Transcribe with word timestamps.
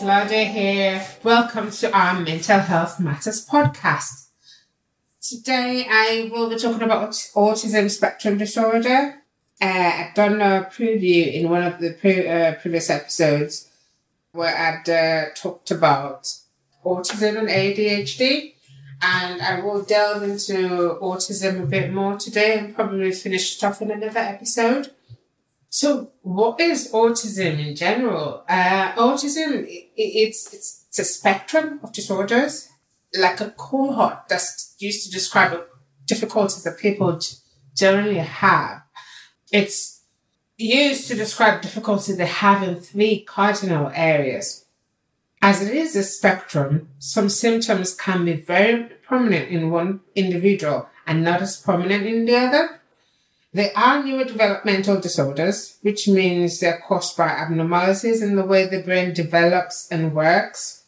It's 0.00 0.30
here. 0.30 1.04
Welcome 1.24 1.72
to 1.72 1.92
our 1.92 2.20
Mental 2.20 2.60
Health 2.60 3.00
Matters 3.00 3.44
podcast. 3.44 4.28
Today 5.20 5.86
I 5.90 6.30
will 6.32 6.48
be 6.48 6.56
talking 6.56 6.82
about 6.82 7.10
autism 7.10 7.90
spectrum 7.90 8.38
disorder. 8.38 9.16
Uh, 9.60 9.64
I've 9.66 10.14
done 10.14 10.40
a 10.40 10.68
preview 10.70 11.32
in 11.32 11.50
one 11.50 11.64
of 11.64 11.80
the 11.80 11.94
pre- 11.94 12.28
uh, 12.28 12.54
previous 12.54 12.90
episodes 12.90 13.70
where 14.30 14.56
I'd 14.56 14.88
uh, 14.88 15.34
talked 15.34 15.72
about 15.72 16.32
autism 16.84 17.36
and 17.36 17.48
ADHD. 17.48 18.54
And 19.02 19.42
I 19.42 19.60
will 19.60 19.82
delve 19.82 20.22
into 20.22 20.98
autism 21.02 21.62
a 21.62 21.66
bit 21.66 21.92
more 21.92 22.16
today 22.16 22.56
and 22.56 22.74
probably 22.74 23.10
finish 23.10 23.56
it 23.56 23.64
off 23.64 23.82
in 23.82 23.90
another 23.90 24.20
episode. 24.20 24.92
So, 25.70 26.12
what 26.22 26.60
is 26.60 26.90
autism 26.92 27.58
in 27.58 27.76
general? 27.76 28.44
Uh, 28.48 28.92
autism, 28.92 29.64
it, 29.64 29.90
it's, 29.96 30.52
it's, 30.54 30.86
it's 30.88 30.98
a 30.98 31.04
spectrum 31.04 31.80
of 31.82 31.92
disorders, 31.92 32.68
like 33.14 33.40
a 33.40 33.50
cohort 33.50 34.28
that's 34.28 34.74
used 34.78 35.06
to 35.06 35.12
describe 35.12 35.60
difficulties 36.06 36.64
that 36.64 36.78
people 36.78 37.20
generally 37.74 38.18
have. 38.18 38.82
It's 39.52 40.02
used 40.56 41.06
to 41.08 41.14
describe 41.14 41.62
difficulties 41.62 42.16
they 42.16 42.26
have 42.26 42.62
in 42.62 42.76
three 42.76 43.20
cardinal 43.20 43.92
areas. 43.94 44.64
As 45.40 45.62
it 45.62 45.74
is 45.74 45.94
a 45.94 46.02
spectrum, 46.02 46.88
some 46.98 47.28
symptoms 47.28 47.94
can 47.94 48.24
be 48.24 48.34
very 48.34 48.84
prominent 49.06 49.50
in 49.50 49.70
one 49.70 50.00
individual 50.16 50.88
and 51.06 51.22
not 51.22 51.40
as 51.40 51.60
prominent 51.60 52.06
in 52.06 52.24
the 52.24 52.36
other. 52.36 52.77
They 53.52 53.72
are 53.72 54.02
neurodevelopmental 54.02 55.00
disorders, 55.00 55.78
which 55.82 56.06
means 56.06 56.60
they're 56.60 56.82
caused 56.86 57.16
by 57.16 57.28
abnormalities 57.28 58.22
in 58.22 58.36
the 58.36 58.44
way 58.44 58.66
the 58.66 58.82
brain 58.82 59.14
develops 59.14 59.88
and 59.90 60.14
works. 60.14 60.84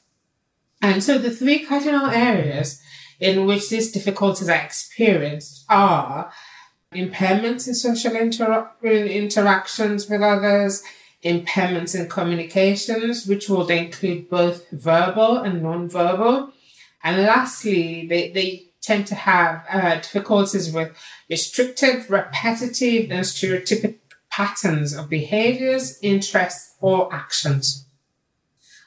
And 0.83 1.03
so 1.03 1.19
the 1.19 1.31
three 1.31 1.65
cardinal 1.65 2.07
areas 2.07 2.81
in 3.19 3.47
which 3.47 3.69
these 3.69 3.93
difficulties 3.93 4.49
are 4.49 4.63
experienced 4.63 5.65
are 5.69 6.33
impairments 6.95 7.69
in 7.69 7.75
social 7.75 8.17
inter- 8.17 8.71
interactions 8.83 10.09
with 10.09 10.23
others, 10.23 10.83
impairments 11.25 11.99
in 11.99 12.09
communications, 12.09 13.27
which 13.27 13.49
would 13.49 13.71
include 13.71 14.29
both 14.29 14.69
verbal 14.71 15.39
and 15.39 15.63
non-verbal. 15.63 16.53
And 17.03 17.23
lastly, 17.23 18.07
they, 18.07 18.31
they 18.33 18.70
tend 18.83 19.07
to 19.09 19.15
have 19.15 19.65
uh, 19.71 19.97
difficulties 19.97 20.73
with 20.73 20.97
restricted, 21.29 22.09
repetitive, 22.09 23.11
and 23.11 23.25
stereotypic 23.25 23.99
patterns 24.31 24.95
of 24.95 25.09
behaviors, 25.09 25.99
interests, 26.03 26.75
or 26.81 27.13
actions. 27.13 27.87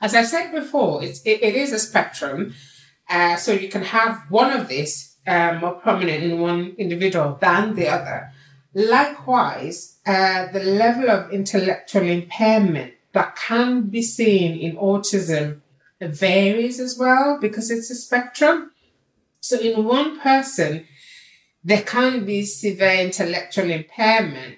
As 0.02 0.16
I 0.16 0.24
said 0.24 0.52
before, 0.52 1.04
it, 1.04 1.20
it 1.26 1.56
is 1.56 1.72
a 1.72 1.80
spectrum. 1.80 2.56
Uh, 3.10 3.36
so 3.36 3.52
you 3.52 3.70
can 3.70 3.84
have 3.84 4.22
one 4.30 4.52
of 4.52 4.68
these 4.68 5.16
uh, 5.28 5.58
more 5.62 5.74
prominent 5.74 6.24
in 6.24 6.40
one 6.40 6.76
individual 6.78 7.38
than 7.40 7.76
the 7.76 7.88
other. 7.88 8.32
Likewise, 8.74 9.98
uh, 10.06 10.48
the 10.52 10.64
level 10.64 11.10
of 11.10 11.32
intellectual 11.32 12.04
impairment 12.04 12.94
that 13.14 13.36
can 13.36 13.84
be 13.84 14.02
seen 14.02 14.60
in 14.60 14.76
autism 14.76 15.62
varies 16.02 16.80
as 16.80 16.98
well 16.98 17.38
because 17.40 17.72
it's 17.72 17.90
a 17.90 17.96
spectrum. 17.96 18.72
So 19.44 19.60
in 19.60 19.84
one 19.84 20.22
person, 20.22 20.88
there 21.66 21.82
can 21.82 22.24
be 22.24 22.46
severe 22.46 23.02
intellectual 23.02 23.70
impairment. 23.70 24.56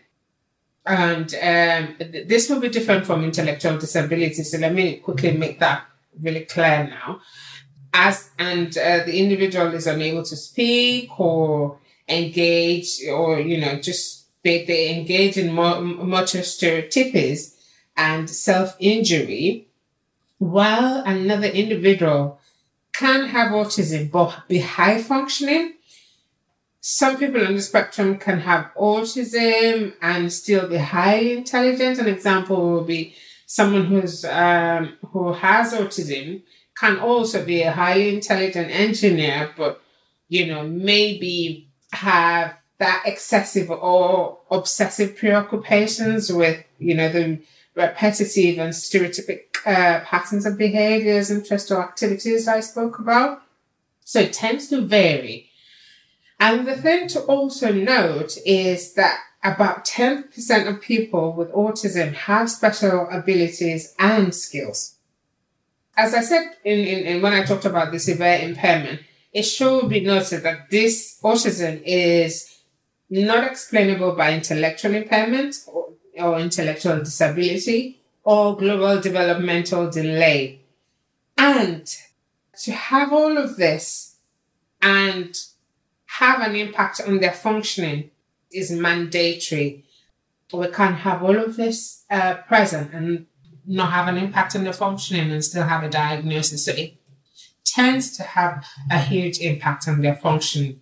And 0.85 1.34
um, 1.34 1.96
this 2.28 2.47
will 2.47 2.59
be 2.59 2.69
different 2.69 3.03
from 3.03 3.24
intellectual 3.24 3.79
disability. 3.79 4.44
So 4.44 4.59
let 4.59 4.75
me 4.75 4.97
quickly 4.97 5.31
make 5.35 5.59
that 5.59 5.85
really 6.22 6.45
clear 6.45 6.88
now. 6.88 7.19
As 7.95 8.29
and 8.38 8.78
uh, 8.78 9.03
the 9.06 9.18
individual 9.18 9.74
is 9.74 9.88
unable 9.88 10.22
to 10.22 10.35
speak 10.35 11.19
or 11.19 11.79
engage, 12.07 13.01
or 13.09 13.40
you 13.40 13.59
know, 13.59 13.79
just 13.79 14.28
they, 14.44 14.66
they 14.66 14.95
engage 14.95 15.35
in 15.38 15.51
motor 15.51 16.40
stereotypies 16.40 17.56
and 17.97 18.29
self 18.29 18.75
injury, 18.79 19.68
while 20.38 21.01
another 21.07 21.47
individual 21.47 22.40
can 22.97 23.25
have 23.28 23.51
autism 23.51 24.11
but 24.11 24.47
be 24.47 24.59
high 24.59 25.01
functioning. 25.01 25.73
Some 26.79 27.17
people 27.17 27.45
on 27.45 27.56
the 27.56 27.61
spectrum 27.61 28.17
can 28.17 28.39
have 28.41 28.72
autism 28.78 29.94
and 30.01 30.31
still 30.31 30.67
be 30.69 30.78
highly 30.78 31.33
intelligent. 31.33 32.00
An 32.00 32.07
example 32.07 32.57
will 32.57 32.83
be 32.83 33.16
someone 33.47 33.85
who's 33.85 34.23
um, 34.25 34.97
who 35.11 35.33
has 35.33 35.73
autism 35.73 36.44
can 36.79 37.00
also 37.00 37.44
be 37.44 37.61
a 37.61 37.72
highly 37.72 38.13
intelligent 38.13 38.69
engineer, 38.69 39.51
but 39.57 39.81
you 40.27 40.45
know 40.47 40.63
maybe 40.67 41.67
have 41.91 42.56
that 42.77 43.03
excessive 43.06 43.72
or 43.72 44.39
obsessive 44.51 45.17
preoccupations 45.17 46.31
with 46.31 46.63
you 46.77 46.94
know 46.94 47.09
the 47.09 47.39
repetitive 47.75 48.58
and 48.58 48.74
stereotypic 48.74 49.56
uh, 49.66 50.00
patterns 50.02 50.46
of 50.46 50.58
behaviors, 50.58 51.30
interests, 51.30 51.72
or 51.72 51.81
activities 51.81 52.47
I 52.47 52.62
spoke 52.62 53.00
about. 53.00 53.41
So 54.03 54.22
it 54.22 54.34
tends 54.34 54.69
to 54.69 54.81
vary. 54.81 55.50
And 56.40 56.68
the 56.68 56.75
thing 56.75 57.08
to 57.09 57.22
also 57.22 57.72
note 57.72 58.38
is 58.46 58.94
that 58.94 59.19
about 59.44 59.86
10% 59.86 60.68
of 60.68 60.81
people 60.81 61.34
with 61.34 61.52
autism 61.52 62.13
have 62.13 62.50
special 62.50 63.08
abilities 63.12 63.94
and 64.00 64.34
skills. 64.34 64.96
As 65.97 66.13
I 66.13 66.22
said 66.22 66.56
in, 66.63 66.80
in, 66.80 67.06
in 67.06 67.22
when 67.22 67.34
I 67.34 67.44
talked 67.44 67.66
about 67.66 67.92
the 67.92 68.00
severe 68.00 68.40
impairment, 68.40 69.02
it 69.31 69.44
should 69.44 69.90
be 69.90 70.00
noted 70.02 70.44
that 70.44 70.69
this 70.69 71.19
autism 71.24 71.81
is 71.86 72.59
not 73.09 73.44
explainable 73.50 74.13
by 74.13 74.34
intellectual 74.34 74.96
impairment 74.96 75.56
or, 76.17 76.39
intellectual 76.39 76.99
disability 76.99 78.01
or 78.23 78.57
global 78.57 78.99
developmental 78.99 79.89
delay. 79.89 80.61
And 81.37 81.85
to 82.63 82.71
have 82.71 83.13
all 83.13 83.37
of 83.37 83.57
this 83.57 84.15
and 84.81 85.35
have 86.05 86.41
an 86.41 86.55
impact 86.55 87.01
on 87.05 87.19
their 87.19 87.33
functioning 87.33 88.09
is 88.51 88.71
mandatory. 88.71 89.83
We 90.53 90.67
can't 90.67 90.95
have 90.97 91.21
all 91.21 91.37
of 91.37 91.57
this 91.57 92.03
uh, 92.09 92.35
present 92.47 92.93
and 92.93 93.25
not 93.65 93.91
have 93.91 94.07
an 94.07 94.17
impact 94.17 94.55
on 94.55 94.63
their 94.63 94.73
functioning 94.73 95.31
and 95.31 95.43
still 95.43 95.63
have 95.63 95.83
a 95.83 95.89
diagnosis. 95.89 96.65
So 96.65 96.71
it 96.71 96.95
tends 97.65 98.15
to 98.17 98.23
have 98.23 98.65
a 98.89 98.99
huge 98.99 99.39
impact 99.39 99.87
on 99.87 100.01
their 100.01 100.15
functioning. 100.15 100.79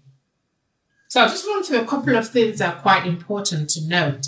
So 1.08 1.22
I'll 1.22 1.30
just 1.30 1.46
want 1.46 1.66
to 1.66 1.82
a 1.82 1.86
couple 1.86 2.16
of 2.16 2.30
things 2.30 2.60
that 2.60 2.76
are 2.76 2.82
quite 2.82 3.06
important 3.06 3.70
to 3.72 3.88
note 3.88 4.28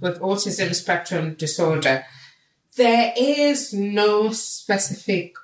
with 0.00 0.20
autism 0.20 0.74
spectrum 0.74 1.34
disorder 1.34 2.04
there 2.76 3.12
is 3.16 3.72
no 3.72 4.30
specific 4.32 5.34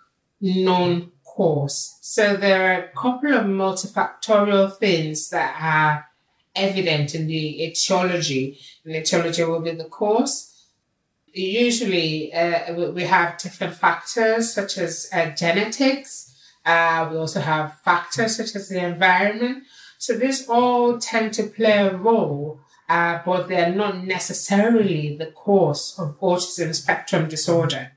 known 0.40 1.10
cause. 1.24 1.98
So 2.00 2.36
there 2.36 2.70
are 2.70 2.84
a 2.84 2.88
couple 2.88 3.34
of 3.34 3.44
multifactorial 3.44 4.76
things 4.76 5.30
that 5.30 5.56
are 5.60 6.06
evident 6.54 7.14
in 7.14 7.26
the 7.26 7.64
etiology, 7.64 8.58
and 8.84 8.96
etiology 8.96 9.44
will 9.44 9.60
be 9.60 9.72
the 9.72 9.84
cause. 9.84 10.52
Usually, 11.32 12.32
uh, 12.32 12.92
we 12.92 13.02
have 13.02 13.36
different 13.36 13.74
factors 13.74 14.54
such 14.54 14.78
as 14.78 15.08
uh, 15.12 15.30
genetics. 15.30 16.32
Uh, 16.64 17.08
we 17.10 17.18
also 17.18 17.40
have 17.40 17.78
factors 17.84 18.36
such 18.36 18.56
as 18.56 18.68
the 18.68 18.82
environment. 18.82 19.64
So 19.98 20.14
these 20.14 20.48
all 20.48 20.98
tend 20.98 21.34
to 21.34 21.44
play 21.44 21.86
a 21.86 21.96
role 21.96 22.60
uh, 22.88 23.20
but 23.24 23.48
they're 23.48 23.74
not 23.74 24.04
necessarily 24.04 25.16
the 25.16 25.26
cause 25.26 25.98
of 25.98 26.18
autism 26.20 26.74
spectrum 26.74 27.28
disorder. 27.28 27.92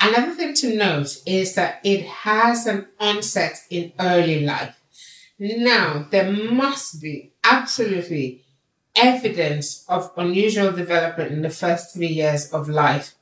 Another 0.00 0.32
thing 0.32 0.54
to 0.54 0.74
note 0.74 1.18
is 1.26 1.54
that 1.54 1.80
it 1.84 2.04
has 2.04 2.66
an 2.66 2.86
onset 2.98 3.62
in 3.70 3.92
early 4.00 4.44
life. 4.44 4.80
Now, 5.38 6.06
there 6.10 6.30
must 6.32 7.00
be 7.00 7.32
absolutely 7.44 8.44
evidence 8.96 9.84
of 9.88 10.12
unusual 10.16 10.72
development 10.72 11.32
in 11.32 11.42
the 11.42 11.50
first 11.50 11.94
three 11.94 12.08
years 12.08 12.52
of 12.52 12.68
life. 12.68 13.14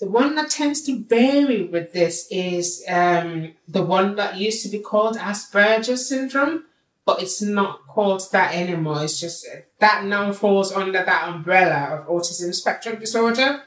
The 0.00 0.08
one 0.08 0.34
that 0.34 0.50
tends 0.50 0.82
to 0.82 1.04
vary 1.04 1.62
with 1.64 1.92
this 1.92 2.26
is 2.30 2.82
um, 2.88 3.52
the 3.68 3.84
one 3.84 4.16
that 4.16 4.36
used 4.36 4.62
to 4.64 4.68
be 4.68 4.80
called 4.80 5.16
Asperger's 5.16 6.08
syndrome, 6.08 6.64
but 7.04 7.20
it's 7.22 7.42
not 7.42 7.86
called 7.86 8.22
that 8.32 8.54
anymore. 8.54 9.02
It's 9.04 9.20
just 9.20 9.46
that 9.80 10.04
now 10.04 10.32
falls 10.32 10.72
under 10.72 11.04
that 11.04 11.28
umbrella 11.28 11.96
of 11.96 12.06
autism 12.06 12.54
spectrum 12.54 12.98
disorder. 13.00 13.62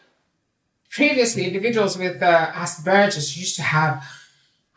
Previously, 0.89 1.45
individuals 1.45 1.97
with 1.97 2.21
uh, 2.21 2.51
Asperger's 2.53 3.37
used 3.37 3.55
to 3.57 3.61
have 3.61 4.05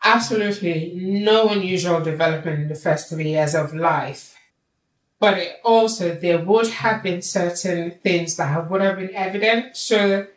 absolutely 0.03 0.93
no 0.95 1.49
unusual 1.49 2.01
development 2.01 2.59
in 2.61 2.67
the 2.67 2.75
first 2.75 3.09
three 3.09 3.29
years 3.29 3.55
of 3.55 3.73
life. 3.73 4.35
But 5.19 5.37
it 5.37 5.59
also, 5.63 6.15
there 6.15 6.43
would 6.43 6.67
have 6.67 7.03
been 7.03 7.21
certain 7.21 7.91
things 7.91 8.37
that 8.37 8.69
would 8.69 8.81
have 8.81 8.97
been 8.97 9.13
evident. 9.13 9.75
So 9.75 10.27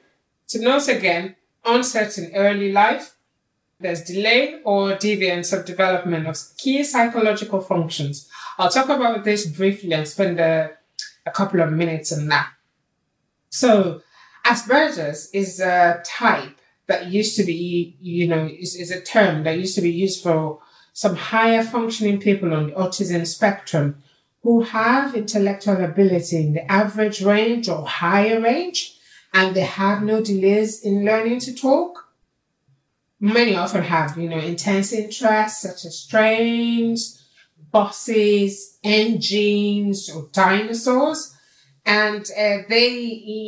to 0.49 0.61
note 0.61 0.89
again, 0.89 1.37
uncertain 1.65 2.33
early 2.35 2.73
life, 2.73 3.15
there's 3.83 4.03
delay 4.03 4.61
or 4.65 4.93
deviance 4.93 5.57
of 5.57 5.65
development 5.65 6.27
of 6.27 6.39
key 6.57 6.83
psychological 6.85 7.61
functions. 7.61 8.29
I'll 8.59 8.71
talk 8.71 8.89
about 8.89 9.25
this 9.25 9.47
briefly 9.47 9.93
and 9.93 10.07
spend 10.07 10.41
a, 10.41 10.73
a 11.27 11.31
couple 11.31 11.61
of 11.61 11.73
minutes 11.73 12.13
on 12.13 12.29
that. 12.29 12.51
So, 13.51 14.03
Asperger's 14.45 15.31
is 15.33 15.61
a 15.61 16.03
type 16.05 16.59
that 16.87 17.07
used 17.07 17.37
to 17.37 17.45
be, 17.45 17.97
you 18.01 18.27
know, 18.29 18.47
is, 18.47 18.75
is 18.75 18.91
a 18.91 19.01
term 19.01 19.45
that 19.45 19.59
used 19.59 19.75
to 19.77 19.81
be 19.81 19.91
used 19.91 20.23
for 20.23 20.61
some 20.93 21.17
higher 21.17 21.63
functioning 21.63 22.21
people 22.21 22.53
on 22.53 22.69
the 22.69 22.73
autism 22.73 23.27
spectrum 23.27 24.03
who 24.43 24.63
have 24.63 25.15
intellectual 25.15 25.83
ability 25.85 26.37
in 26.37 26.53
the 26.55 26.71
average 26.71 27.23
range 27.23 27.69
or 27.69 27.87
higher 27.87 28.41
range, 28.41 28.99
and 29.33 29.55
they 29.55 29.61
have 29.61 30.03
no 30.03 30.21
delays 30.21 30.83
in 30.83 31.05
learning 31.05 31.39
to 31.41 31.55
talk. 31.55 32.02
Many 33.25 33.55
often 33.55 33.85
have, 33.85 34.19
you 34.19 34.29
know, 34.29 34.39
intense 34.39 34.93
interests 34.93 35.63
such 35.63 35.85
as 35.85 36.05
trains, 36.05 37.25
buses, 37.71 38.79
engines, 38.83 40.11
or 40.11 40.29
dinosaurs. 40.33 41.33
And 41.87 42.29
uh, 42.37 42.59
they, 42.69 42.99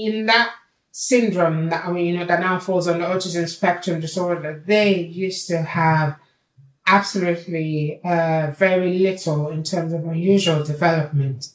in 0.06 0.26
that 0.26 0.54
syndrome 0.92 1.70
that 1.70 1.84
I 1.86 1.90
mean, 1.90 2.06
you 2.06 2.18
know, 2.18 2.24
that 2.24 2.38
now 2.38 2.60
falls 2.60 2.86
on 2.86 3.00
the 3.00 3.04
autism 3.04 3.48
spectrum 3.48 4.00
disorder, 4.00 4.62
they 4.64 4.96
used 4.96 5.48
to 5.48 5.62
have 5.62 6.18
absolutely 6.86 8.00
uh, 8.04 8.52
very 8.56 9.00
little 9.00 9.48
in 9.48 9.64
terms 9.64 9.92
of 9.92 10.04
unusual 10.06 10.62
development. 10.62 11.48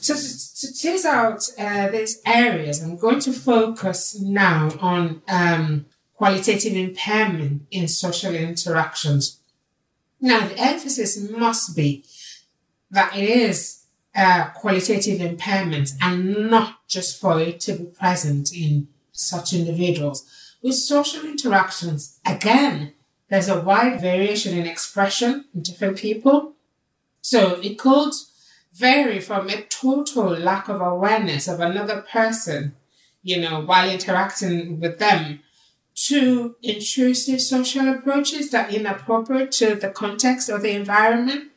So 0.00 0.14
to, 0.14 0.20
to 0.60 0.74
tease 0.74 1.06
out 1.06 1.48
uh, 1.58 1.88
these 1.88 2.20
areas, 2.26 2.82
I'm 2.82 2.98
going 2.98 3.20
to 3.20 3.32
focus 3.32 4.20
now 4.20 4.68
on 4.80 5.22
um, 5.28 5.86
qualitative 6.18 6.74
impairment 6.74 7.62
in 7.70 7.86
social 7.86 8.34
interactions. 8.34 9.38
Now, 10.20 10.48
the 10.48 10.58
emphasis 10.58 11.16
must 11.30 11.76
be 11.76 12.04
that 12.90 13.16
it 13.16 13.28
is 13.28 13.84
qualitative 14.56 15.20
impairment 15.20 15.92
and 16.02 16.50
not 16.50 16.88
just 16.88 17.20
for 17.20 17.40
it 17.40 17.60
to 17.60 17.72
be 17.74 17.84
present 17.84 18.52
in 18.52 18.88
such 19.12 19.52
individuals. 19.52 20.24
With 20.60 20.74
social 20.74 21.24
interactions, 21.24 22.18
again, 22.26 22.94
there's 23.30 23.48
a 23.48 23.60
wide 23.60 24.00
variation 24.00 24.58
in 24.58 24.66
expression 24.66 25.44
in 25.54 25.62
different 25.62 25.98
people. 25.98 26.54
So 27.20 27.60
it 27.62 27.78
could 27.78 28.12
vary 28.74 29.20
from 29.20 29.48
a 29.48 29.62
total 29.62 30.30
lack 30.30 30.68
of 30.68 30.80
awareness 30.80 31.46
of 31.46 31.60
another 31.60 32.02
person, 32.10 32.74
you 33.22 33.40
know, 33.40 33.60
while 33.60 33.88
interacting 33.88 34.80
with 34.80 34.98
them 34.98 35.40
to 36.06 36.56
intrusive 36.62 37.40
social 37.40 37.88
approaches 37.88 38.50
that 38.50 38.70
are 38.70 38.76
inappropriate 38.76 39.50
to 39.52 39.74
the 39.74 39.88
context 39.88 40.48
or 40.48 40.58
the 40.58 40.70
environment 40.70 41.50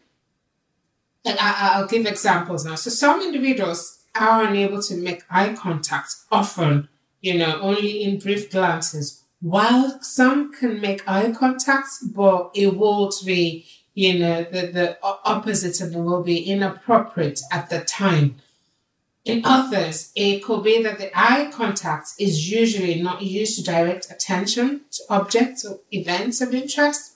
and 1.25 1.37
I, 1.39 1.73
I'll 1.73 1.87
give 1.87 2.05
examples 2.05 2.65
now. 2.65 2.75
So 2.75 2.89
some 2.89 3.21
individuals 3.21 4.03
are 4.15 4.45
unable 4.45 4.81
to 4.83 4.95
make 4.95 5.23
eye 5.29 5.53
contact 5.53 6.15
often, 6.31 6.89
you 7.21 7.37
know, 7.37 7.59
only 7.61 8.03
in 8.03 8.19
brief 8.19 8.51
glances, 8.51 9.23
while 9.39 9.99
some 10.01 10.53
can 10.53 10.81
make 10.81 11.07
eye 11.07 11.31
contact, 11.31 11.89
but 12.13 12.51
it 12.53 12.77
will 12.77 13.11
be, 13.25 13.65
you 13.93 14.19
know, 14.19 14.43
the, 14.43 14.67
the 14.67 14.97
opposite 15.01 15.79
of 15.81 15.93
them 15.93 16.05
will 16.05 16.23
be 16.23 16.39
inappropriate 16.43 17.39
at 17.51 17.69
the 17.69 17.81
time. 17.81 18.35
In 19.23 19.41
others, 19.45 20.11
it 20.15 20.43
could 20.43 20.63
be 20.63 20.81
that 20.81 20.97
the 20.97 21.11
eye 21.13 21.51
contact 21.53 22.13
is 22.19 22.51
usually 22.51 23.01
not 23.01 23.21
used 23.21 23.55
to 23.57 23.63
direct 23.63 24.09
attention 24.09 24.81
to 24.91 25.03
objects 25.09 25.63
or 25.63 25.79
events 25.91 26.41
of 26.41 26.55
interest, 26.55 27.11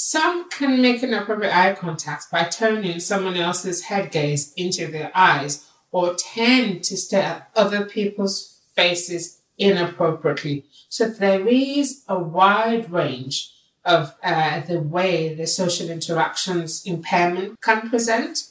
some 0.00 0.48
can 0.48 0.80
make 0.80 1.02
an 1.02 1.08
inappropriate 1.08 1.52
eye 1.52 1.74
contact 1.74 2.30
by 2.30 2.44
turning 2.44 3.00
someone 3.00 3.36
else's 3.36 3.84
head 3.84 4.12
gaze 4.12 4.52
into 4.56 4.86
their 4.86 5.10
eyes 5.12 5.66
or 5.90 6.14
tend 6.14 6.84
to 6.84 6.96
stare 6.96 7.22
at 7.22 7.50
other 7.56 7.84
people's 7.84 8.60
faces 8.76 9.40
inappropriately. 9.58 10.66
So 10.88 11.08
there 11.08 11.48
is 11.48 12.04
a 12.06 12.16
wide 12.16 12.92
range 12.92 13.52
of 13.84 14.14
uh, 14.22 14.60
the 14.60 14.78
way 14.78 15.34
the 15.34 15.48
social 15.48 15.90
interactions 15.90 16.84
impairment 16.86 17.60
can 17.60 17.90
present, 17.90 18.50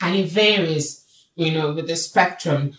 and 0.00 0.16
it 0.16 0.28
varies, 0.28 1.04
you 1.38 1.52
know, 1.52 1.72
with 1.72 1.86
the 1.86 1.96
spectrum. 1.96 2.72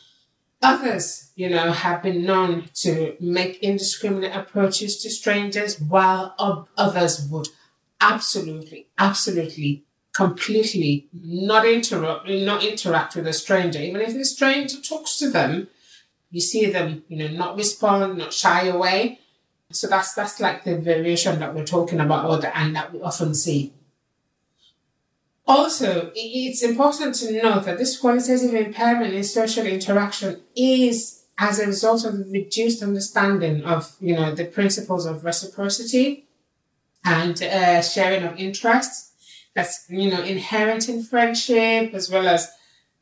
Others, 0.62 1.32
you 1.36 1.50
know, 1.50 1.72
have 1.72 2.04
been 2.04 2.26
known 2.26 2.70
to 2.74 3.16
make 3.22 3.58
indiscriminate 3.64 4.36
approaches 4.36 5.02
to 5.02 5.10
strangers, 5.10 5.80
while 5.80 6.36
others 6.78 7.26
would 7.32 7.48
absolutely, 8.02 8.88
absolutely, 8.98 9.86
completely 10.14 11.08
not 11.14 11.66
interrupt, 11.66 12.28
not 12.28 12.66
interact 12.66 13.16
with 13.16 13.26
a 13.26 13.32
stranger. 13.32 13.80
Even 13.80 14.02
if 14.02 14.14
the 14.14 14.26
stranger 14.26 14.82
talks 14.82 15.18
to 15.20 15.30
them, 15.30 15.70
you 16.30 16.42
see 16.42 16.66
them, 16.66 17.04
you 17.08 17.18
know, 17.18 17.30
not 17.30 17.56
respond, 17.56 18.18
not 18.18 18.34
shy 18.34 18.68
away. 18.68 19.20
So 19.72 19.88
that's 19.88 20.14
that's 20.14 20.42
like 20.42 20.66
the 20.66 20.78
variation 20.78 21.40
that 21.40 21.56
we're 21.56 21.66
talking 21.66 22.02
about, 22.02 22.26
or 22.26 22.38
the, 22.38 22.56
and 22.58 22.76
that 22.76 22.92
we 22.92 23.02
often 23.02 23.34
see. 23.34 23.74
Also, 25.50 26.12
it's 26.14 26.62
important 26.62 27.16
to 27.16 27.42
note 27.42 27.66
that 27.66 27.80
this 27.80 27.98
qualitative 27.98 28.54
impairment 28.54 29.16
in 29.16 29.24
social 29.24 29.66
interaction 29.66 30.40
is 30.56 31.24
as 31.40 31.58
a 31.58 31.66
result 31.66 32.06
of 32.06 32.32
reduced 32.32 32.84
understanding 32.84 33.64
of, 33.64 33.96
you 34.00 34.16
know, 34.16 34.32
the 34.36 34.46
principles 34.46 35.08
of 35.08 35.26
reciprocity 35.26 36.28
and 37.04 37.42
uh, 37.42 37.82
sharing 37.82 38.24
of 38.26 38.38
interests. 38.38 39.12
That's, 39.56 39.88
you 39.90 40.12
know, 40.12 40.22
inherent 40.22 40.88
in 40.88 41.02
friendship 41.02 41.96
as 41.96 42.12
well 42.12 42.28
as 42.28 42.52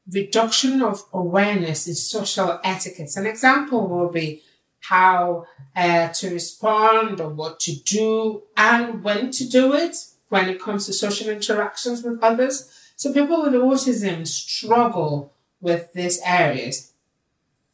reduction 0.10 0.82
of 0.82 1.04
awareness 1.12 1.86
in 1.86 1.96
social 1.96 2.62
etiquettes. 2.64 3.18
An 3.18 3.26
example 3.26 3.90
will 3.90 4.10
be 4.10 4.42
how 4.80 5.46
uh, 5.76 6.08
to 6.14 6.30
respond 6.30 7.20
or 7.20 7.28
what 7.28 7.60
to 7.60 7.76
do 7.76 8.44
and 8.56 9.04
when 9.04 9.32
to 9.32 9.50
do 9.50 9.74
it 9.74 9.98
when 10.30 10.50
it 10.50 10.62
comes 10.62 10.86
to 10.86 10.94
social 10.94 11.30
interactions 11.30 12.04
with 12.04 12.22
others. 12.22 12.72
So 12.96 13.14
people 13.14 13.44
with 13.44 13.54
autism 13.54 14.28
struggle 14.28 15.34
with 15.62 15.94
these 15.94 16.20
areas. 16.26 16.94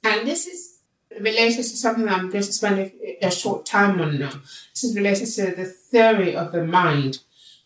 And 0.03 0.27
this 0.27 0.47
is 0.47 0.79
related 1.19 1.63
to 1.63 1.77
something 1.77 2.07
I'm 2.07 2.29
going 2.29 2.43
to 2.43 2.53
spend 2.53 2.79
a, 2.79 3.25
a 3.25 3.31
short 3.31 3.65
time 3.65 4.01
on 4.01 4.19
now. 4.19 4.31
This 4.71 4.83
is 4.83 4.95
related 4.95 5.27
to 5.27 5.55
the 5.55 5.65
theory 5.65 6.35
of 6.35 6.51
the 6.51 6.65
mind, 6.65 7.19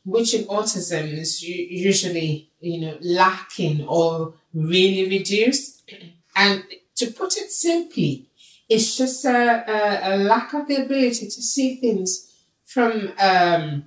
which 0.06 0.34
in 0.34 0.46
autism 0.46 1.18
is 1.18 1.44
usually, 1.44 2.50
you 2.60 2.82
know, 2.82 2.98
lacking 3.02 3.86
or 3.88 4.34
really 4.54 5.10
reduced. 5.10 5.90
And 6.36 6.64
to 6.96 7.08
put 7.08 7.38
it 7.38 7.52
simply, 7.52 8.28
it's 8.70 8.98
just 8.98 9.24
a, 9.26 9.64
a, 9.68 10.16
a 10.16 10.18
lack 10.18 10.54
of 10.54 10.68
the 10.68 10.76
ability 10.76 11.26
to 11.26 11.42
see 11.42 11.76
things 11.76 12.32
from 12.66 13.14
um, 13.20 13.86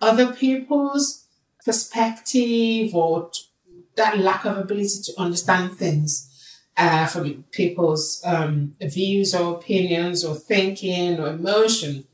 other 0.00 0.32
people's 0.32 1.26
perspective 1.64 2.94
or 2.94 3.30
that 3.96 4.18
lack 4.18 4.44
of 4.44 4.56
ability 4.56 5.02
to 5.04 5.12
understand 5.20 5.74
things 5.74 6.28
uh, 6.76 7.06
from 7.06 7.44
people's 7.50 8.22
um, 8.24 8.74
views 8.80 9.34
or 9.34 9.56
opinions 9.56 10.24
or 10.24 10.34
thinking 10.34 11.18
or 11.18 11.28
emotion. 11.28 12.04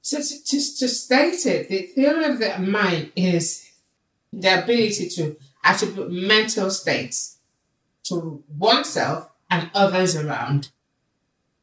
So 0.00 0.18
to, 0.20 0.44
to, 0.44 0.56
to 0.56 0.88
state 0.88 1.46
it, 1.46 1.68
the 1.68 1.82
theory 1.82 2.24
of 2.24 2.38
the 2.38 2.58
mind 2.58 3.12
is 3.14 3.70
the 4.32 4.62
ability 4.62 5.08
to 5.10 5.36
attribute 5.62 6.10
mental 6.10 6.70
states 6.70 7.38
to 8.04 8.42
oneself 8.58 9.30
and 9.50 9.70
others 9.74 10.16
around. 10.16 10.70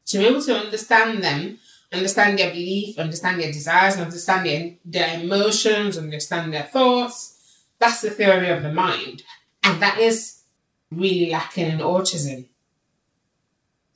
To 0.08 0.18
be 0.18 0.26
able 0.26 0.42
to 0.44 0.56
understand 0.56 1.24
them, 1.24 1.60
understand 1.92 2.40
their 2.40 2.52
belief, 2.52 2.98
understand 2.98 3.42
their 3.42 3.52
desires, 3.52 3.98
understand 3.98 4.46
their, 4.46 4.76
their 4.86 5.20
emotions, 5.22 5.98
understand 5.98 6.54
their 6.54 6.64
thoughts. 6.64 7.38
That's 7.80 8.02
the 8.02 8.10
theory 8.10 8.50
of 8.50 8.64
the 8.64 8.72
mind. 8.72 9.24
And 9.64 9.82
that 9.82 10.00
is 10.00 10.42
really 10.92 11.32
lacking 11.32 11.68
in 11.68 11.80
autism. 11.80 12.48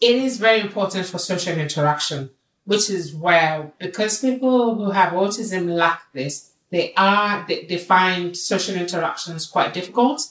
it 0.02 0.16
is 0.16 0.38
very 0.38 0.60
important 0.60 1.06
for 1.06 1.18
social 1.18 1.58
interaction, 1.58 2.30
which 2.66 2.90
is 2.90 3.14
where, 3.16 3.72
because 3.80 4.20
people 4.22 4.76
who 4.76 4.92
have 4.92 5.14
autism 5.14 5.70
lack 5.70 6.12
this, 6.14 6.52
they 6.70 6.94
are, 6.96 7.46
they, 7.48 7.66
they 7.66 7.78
find 7.78 8.36
social 8.36 8.76
interactions 8.76 9.46
quite 9.46 9.74
difficult. 9.74 10.22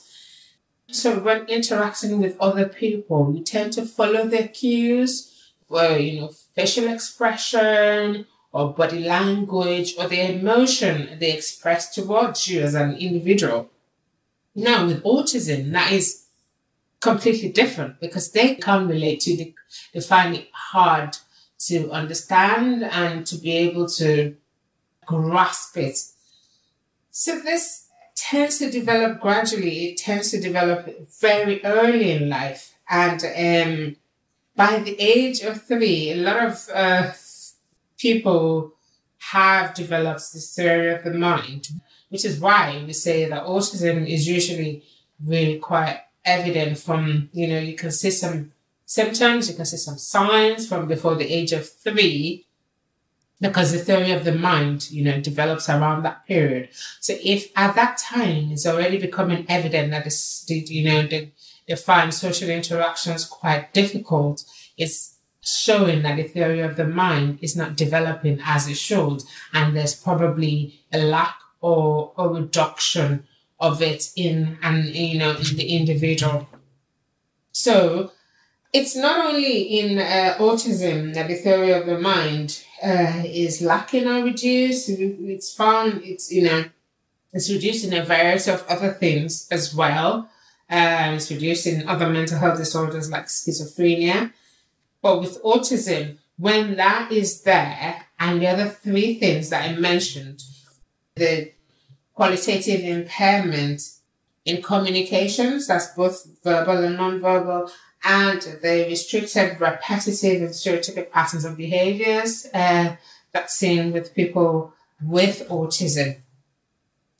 So 0.89 1.19
when 1.19 1.47
interacting 1.47 2.21
with 2.21 2.37
other 2.39 2.69
people, 2.69 3.33
you 3.35 3.43
tend 3.43 3.73
to 3.75 3.87
follow 3.87 4.29
their 4.29 4.49
cues, 4.49 5.34
well, 5.75 5.99
you 5.99 6.21
know, 6.21 6.29
facial 6.55 6.87
expression 6.87 8.27
or 8.53 8.73
body 8.73 9.01
language 9.01 9.97
or 9.99 10.07
the 10.07 10.21
emotion 10.21 11.19
they 11.19 11.33
express 11.33 11.93
towards 11.93 12.47
you 12.47 12.61
as 12.61 12.75
an 12.75 12.97
individual. 12.97 13.69
Now, 14.55 14.87
with 14.87 15.03
autism, 15.03 15.73
that 15.73 15.91
is 15.91 16.27
completely 17.01 17.49
different 17.49 17.99
because 17.99 18.31
they 18.31 18.55
can 18.55 18.87
relate 18.87 19.19
to 19.23 19.37
the, 19.37 19.53
they 19.93 20.01
find 20.01 20.37
it 20.37 20.49
hard 20.53 21.19
to 21.67 21.91
understand 21.91 22.85
and 22.85 23.27
to 23.27 23.37
be 23.37 23.51
able 23.57 23.89
to 23.89 24.37
grasp 25.05 25.77
it. 25.77 25.99
So 27.11 27.41
this 27.41 27.89
tends 28.15 28.59
to 28.59 28.71
develop 28.71 29.21
gradually. 29.21 29.87
It 29.87 29.97
tends 29.97 30.31
to 30.31 30.41
develop 30.41 30.89
very 31.21 31.65
early 31.65 32.13
in 32.13 32.29
life. 32.29 32.75
And 32.89 33.25
um, 33.25 33.97
by 34.57 34.79
the 34.79 35.01
age 35.01 35.41
of 35.41 35.63
three, 35.63 36.13
a 36.13 36.17
lot 36.17 36.45
of 36.45 36.69
uh, 36.73 37.13
people 37.99 38.73
have 39.31 39.75
developed 39.75 40.33
this 40.33 40.55
theory 40.55 40.95
of 40.95 41.03
the 41.03 41.13
mind, 41.13 41.69
which 42.09 42.25
is 42.25 42.39
why 42.39 42.83
we 42.87 42.93
say 42.93 43.29
that 43.29 43.45
autism 43.45 44.09
is 44.09 44.29
usually 44.29 44.83
really 45.25 45.59
quite 45.59 46.01
evident 46.25 46.79
from, 46.79 47.29
you 47.33 47.47
know, 47.49 47.59
you 47.59 47.75
can 47.75 47.91
see 47.91 48.11
some 48.11 48.53
symptoms, 48.87 49.49
you 49.49 49.57
can 49.57 49.65
see 49.65 49.77
some 49.77 49.99
signs 49.99 50.69
from 50.69 50.87
before 50.87 51.15
the 51.15 51.33
age 51.33 51.53
of 51.53 51.69
three, 51.69 52.47
because 53.41 53.73
the 53.73 53.79
theory 53.79 54.13
of 54.13 54.25
the 54.25 54.35
mind, 54.35 54.91
you 54.91 55.03
know, 55.05 55.21
develops 55.21 55.69
around 55.69 56.03
that 56.03 56.25
period. 56.27 56.69
So 57.01 57.15
if 57.23 57.51
at 57.57 57.75
that 57.75 57.99
time 57.99 58.53
it's 58.53 58.67
already 58.67 58.99
becoming 58.99 59.45
evident 59.49 59.91
that 59.91 60.05
this, 60.05 60.45
you 60.49 60.85
know, 60.85 61.07
the, 61.07 61.31
they 61.67 61.77
find 61.77 62.13
social 62.13 62.51
interactions 62.51 63.25
quite 63.25 63.73
difficult, 63.73 64.45
it's 64.77 65.19
showing 65.41 66.03
that 66.03 66.17
the 66.17 66.23
theory 66.23 66.61
of 66.61 66.77
the 66.77 66.87
mind 66.87 67.39
is 67.43 67.57
not 67.57 67.77
developing 67.77 68.41
as 68.45 68.69
it 68.69 68.77
should, 68.77 69.23
and 69.53 69.77
there's 69.77 69.95
probably 69.95 70.81
a 70.93 70.99
lack 70.99 71.39
or 71.61 72.13
a 72.17 72.29
reduction 72.29 73.27
of 73.61 73.81
it 73.81 74.11
in 74.17 74.59
and 74.63 74.89
you 74.89 75.19
know 75.19 75.31
in 75.31 75.57
the 75.57 75.77
individual. 75.77 76.49
So 77.53 78.11
it's 78.73 78.97
not 78.97 79.27
only 79.27 79.63
in 79.79 79.99
uh, 79.99 80.37
autism 80.39 81.15
that 81.15 81.29
the 81.29 81.37
theory 81.37 81.71
of 81.73 81.87
the 81.87 81.99
mind 81.99 82.65
uh, 82.83 83.23
is 83.25 83.63
lacking 83.63 84.07
or 84.09 84.25
reduced. 84.25 84.89
It's 84.89 85.55
found 85.55 86.03
it's 86.03 86.33
you 86.33 86.43
know 86.43 86.65
it's 87.33 87.51
reduced 87.51 87.85
in 87.85 87.95
a 87.95 88.05
variety 88.05 88.51
of 88.51 88.67
other 88.69 88.93
things 88.93 89.49
as 89.51 89.75
well. 89.75 90.29
Um, 90.71 91.15
it's 91.15 91.31
reduced 91.31 91.67
in 91.67 91.89
other 91.89 92.09
mental 92.09 92.39
health 92.39 92.59
disorders 92.59 93.11
like 93.11 93.27
schizophrenia. 93.27 94.33
But 95.03 95.21
with 95.21 95.43
autism, 95.43 96.19
when 96.39 96.77
that 96.77 97.13
is 97.13 97.43
there, 97.43 98.07
and 98.19 98.41
the 98.41 98.49
other 98.49 98.69
three 98.69 99.19
things 99.19 99.51
that 99.51 99.71
I 99.71 99.75
mentioned, 99.77 100.43
the 101.17 101.53
qualitative 102.15 102.81
impairment 102.81 103.83
in 104.45 104.63
communications, 104.63 105.67
that's 105.67 105.89
both 105.89 106.27
verbal 106.43 106.85
and 106.85 106.97
non-verbal, 106.97 107.71
and 108.05 108.41
the 108.63 108.87
restricted, 108.89 109.61
repetitive, 109.61 110.43
and 110.43 110.51
stereotypic 110.51 111.11
patterns 111.11 111.45
of 111.45 111.57
behaviors 111.57 112.47
uh, 112.53 112.97
that's 113.33 113.55
seen 113.55 113.93
with 113.93 114.15
people 114.15 114.73
with 115.03 115.49
autism. 115.49 116.17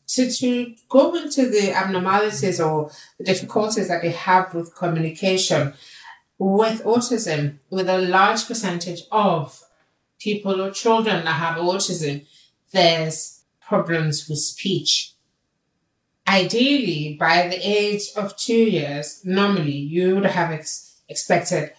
So 0.07 0.29
to 0.29 0.75
go 0.89 1.15
into 1.15 1.49
the 1.49 1.73
abnormalities 1.73 2.61
or 2.61 2.91
the 3.19 3.25
difficulties 3.25 3.89
that 3.89 4.03
they 4.03 4.11
have 4.11 4.55
with 4.55 4.75
communication, 4.75 5.73
with 6.39 6.85
autism, 6.85 7.59
with 7.71 7.89
a 7.89 7.99
large 7.99 8.47
percentage 8.47 9.03
of 9.11 9.63
people 10.19 10.61
or 10.61 10.71
children 10.71 11.25
that 11.25 11.33
have 11.33 11.57
autism, 11.57 12.27
there's 12.73 13.45
problems 13.61 14.29
with 14.29 14.39
speech. 14.39 15.15
Ideally, 16.27 17.17
by 17.19 17.49
the 17.49 17.57
age 17.57 18.09
of 18.17 18.37
two 18.37 18.57
years, 18.57 19.21
normally 19.25 19.77
you 19.77 20.15
would 20.15 20.25
have 20.25 20.51
ex- 20.53 21.01
expected, 21.09 21.73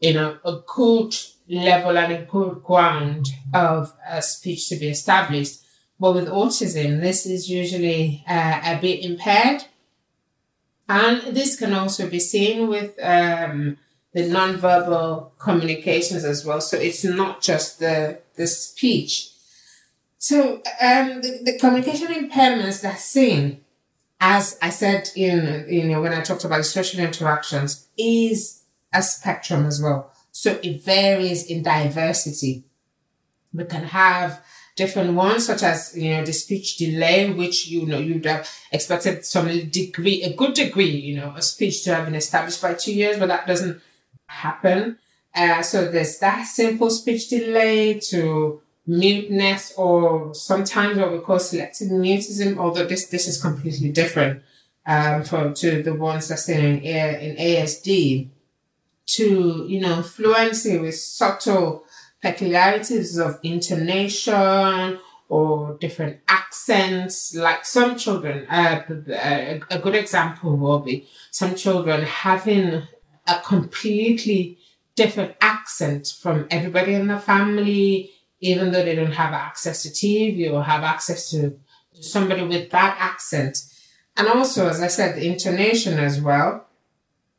you 0.00 0.12
know, 0.14 0.38
a 0.44 0.58
good 0.66 1.14
level 1.48 1.96
and 1.96 2.12
a 2.12 2.22
good 2.24 2.62
ground 2.62 3.28
of 3.54 3.92
uh, 4.08 4.20
speech 4.20 4.68
to 4.68 4.76
be 4.76 4.88
established. 4.88 5.62
But 5.98 6.14
with 6.14 6.28
autism, 6.28 7.00
this 7.00 7.26
is 7.26 7.48
usually 7.48 8.24
uh, 8.28 8.60
a 8.64 8.78
bit 8.80 9.04
impaired. 9.04 9.64
And 10.88 11.34
this 11.34 11.56
can 11.56 11.72
also 11.72 12.08
be 12.08 12.20
seen 12.20 12.68
with 12.68 12.94
um, 13.02 13.78
the 14.12 14.22
nonverbal 14.22 15.30
communications 15.38 16.24
as 16.24 16.44
well. 16.44 16.60
So 16.60 16.76
it's 16.76 17.04
not 17.04 17.42
just 17.42 17.80
the, 17.80 18.20
the 18.36 18.46
speech. 18.46 19.30
So 20.18 20.56
um, 20.80 21.22
the, 21.22 21.40
the 21.44 21.58
communication 21.58 22.08
impairments 22.08 22.82
that's 22.82 23.04
seen, 23.04 23.64
as 24.20 24.58
I 24.62 24.70
said 24.70 25.10
in 25.14 25.66
you 25.68 25.84
know 25.84 26.00
when 26.00 26.14
I 26.14 26.22
talked 26.22 26.44
about 26.44 26.64
social 26.64 27.00
interactions, 27.00 27.86
is 27.98 28.62
a 28.92 29.02
spectrum 29.02 29.66
as 29.66 29.80
well. 29.80 30.12
So 30.32 30.58
it 30.62 30.84
varies 30.84 31.44
in 31.44 31.62
diversity. 31.62 32.64
We 33.52 33.64
can 33.64 33.84
have 33.84 34.42
different 34.76 35.14
ones, 35.14 35.46
such 35.46 35.62
as 35.62 35.96
you 35.96 36.10
know 36.10 36.24
the 36.24 36.32
speech 36.32 36.76
delay, 36.76 37.30
which 37.32 37.66
you 37.66 37.86
know 37.86 37.98
you'd 37.98 38.26
have 38.26 38.48
expected 38.70 39.24
some 39.24 39.48
degree, 39.70 40.22
a 40.22 40.34
good 40.34 40.54
degree, 40.54 40.90
you 40.90 41.16
know, 41.16 41.32
a 41.34 41.42
speech 41.42 41.82
to 41.84 41.94
have 41.94 42.04
been 42.04 42.14
established 42.14 42.62
by 42.62 42.74
two 42.74 42.94
years, 42.94 43.18
but 43.18 43.28
that 43.28 43.46
doesn't 43.46 43.80
happen. 44.26 44.98
Uh, 45.34 45.62
so 45.62 45.90
there's 45.90 46.18
that 46.18 46.44
simple 46.44 46.90
speech 46.90 47.28
delay 47.28 47.98
to 48.00 48.60
muteness 48.86 49.74
or 49.76 50.32
sometimes 50.34 50.96
what 50.96 51.12
we 51.12 51.18
call 51.18 51.38
selective 51.38 51.88
mutism, 51.88 52.56
although 52.56 52.86
this, 52.86 53.06
this 53.08 53.26
is 53.26 53.40
completely 53.40 53.90
different 53.90 54.42
um, 54.86 55.24
from 55.24 55.52
to 55.52 55.82
the 55.82 55.92
ones 55.92 56.28
that's 56.28 56.48
in, 56.48 56.80
in 56.80 57.36
ASD 57.36 58.28
to, 59.06 59.66
you 59.68 59.80
know, 59.80 60.02
fluency 60.02 60.78
with 60.78 60.96
subtle 60.96 61.84
peculiarities 62.26 63.18
of 63.18 63.38
intonation 63.44 64.98
or 65.28 65.76
different 65.80 66.18
accents. 66.28 67.34
Like 67.34 67.64
some 67.64 67.96
children, 67.96 68.46
uh, 68.48 68.82
a, 69.70 69.78
good 69.78 69.94
example 69.94 70.56
will 70.56 70.80
be 70.80 71.08
some 71.30 71.54
children 71.54 72.02
having 72.02 72.82
a 73.28 73.40
completely 73.44 74.58
different 74.96 75.36
accent 75.40 76.14
from 76.20 76.46
everybody 76.50 76.94
in 76.94 77.06
the 77.06 77.18
family, 77.18 78.10
even 78.40 78.72
though 78.72 78.84
they 78.84 78.96
don't 78.96 79.12
have 79.24 79.32
access 79.32 79.82
to 79.82 79.88
TV 79.90 80.52
or 80.52 80.64
have 80.64 80.82
access 80.82 81.30
to 81.30 81.56
somebody 81.92 82.42
with 82.42 82.70
that 82.70 82.96
accent. 82.98 83.58
And 84.16 84.26
also, 84.28 84.68
as 84.68 84.80
I 84.80 84.88
said, 84.88 85.14
the 85.14 85.28
intonation 85.28 85.98
as 85.98 86.20
well, 86.20 86.66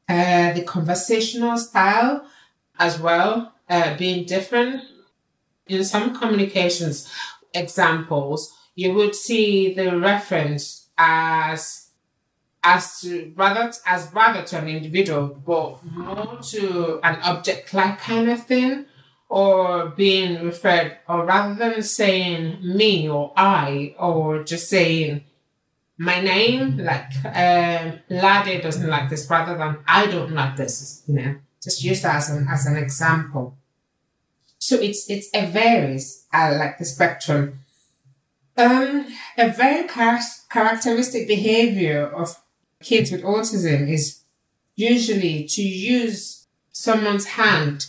uh, 0.07 0.53
the 0.53 0.63
conversational 0.63 1.57
style 1.57 2.25
as 2.79 2.99
well, 2.99 3.53
uh, 3.69 3.97
being 3.97 4.25
different. 4.25 4.83
In 5.67 5.83
some 5.83 6.17
communications 6.17 7.11
examples, 7.53 8.55
you 8.75 8.93
would 8.93 9.15
see 9.15 9.73
the 9.73 9.97
reference 9.97 10.87
as 10.97 11.89
as 12.63 13.01
to 13.01 13.31
rather 13.35 13.71
as 13.85 14.09
rather 14.13 14.43
to 14.43 14.57
an 14.57 14.67
individual, 14.67 15.27
but 15.45 15.83
more 15.83 16.39
to 16.41 16.99
an 17.03 17.15
object-like 17.23 17.99
kind 17.99 18.29
of 18.29 18.45
thing, 18.45 18.85
or 19.29 19.87
being 19.89 20.43
referred, 20.43 20.97
or 21.07 21.25
rather 21.25 21.55
than 21.55 21.81
saying 21.81 22.59
me 22.61 23.09
or 23.09 23.33
I, 23.35 23.95
or 23.99 24.43
just 24.43 24.69
saying 24.69 25.23
my 25.97 26.21
name, 26.21 26.77
like 26.77 27.11
um, 27.25 27.99
Lade 28.09 28.61
doesn't 28.61 28.89
like 28.89 29.09
this, 29.09 29.29
rather 29.29 29.57
than 29.57 29.79
I 29.87 30.05
don't 30.07 30.31
like 30.31 30.55
this, 30.55 31.03
you 31.07 31.15
know, 31.15 31.35
just 31.67 31.83
use 31.83 32.01
that 32.01 32.15
as 32.15 32.29
an 32.29 32.47
as 32.49 32.65
an 32.65 32.77
example. 32.77 33.57
So 34.57 34.77
it's 34.77 35.09
it's 35.09 35.29
it 35.33 35.49
varies, 35.49 36.25
uh, 36.33 36.55
like 36.57 36.77
the 36.77 36.85
spectrum. 36.85 37.59
Um, 38.55 39.05
a 39.37 39.49
very 39.49 39.87
char- 39.87 40.19
characteristic 40.49 41.27
behavior 41.27 42.07
of 42.07 42.41
kids 42.81 43.11
with 43.11 43.23
autism 43.23 43.89
is 43.89 44.21
usually 44.75 45.43
to 45.55 45.61
use 45.61 46.47
someone's 46.71 47.27
hand 47.39 47.87